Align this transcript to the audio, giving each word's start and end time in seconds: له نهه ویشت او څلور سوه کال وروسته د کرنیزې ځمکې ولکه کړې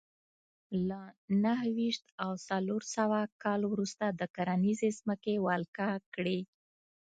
له 0.87 1.01
نهه 1.43 1.65
ویشت 1.77 2.05
او 2.23 2.31
څلور 2.49 2.81
سوه 2.95 3.19
کال 3.43 3.61
وروسته 3.71 4.05
د 4.09 4.21
کرنیزې 4.35 4.89
ځمکې 4.99 5.33
ولکه 5.47 5.87
کړې 6.15 6.39